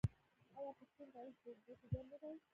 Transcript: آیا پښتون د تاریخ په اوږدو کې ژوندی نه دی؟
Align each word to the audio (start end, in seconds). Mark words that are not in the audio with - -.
آیا 0.59 0.71
پښتون 0.79 1.07
د 1.09 1.13
تاریخ 1.17 1.35
په 1.41 1.47
اوږدو 1.49 1.73
کې 1.79 1.85
ژوندی 1.91 2.03
نه 2.11 2.17
دی؟ 2.21 2.33